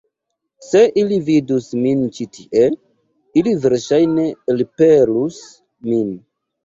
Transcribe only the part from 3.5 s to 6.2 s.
verŝajne elpelus min.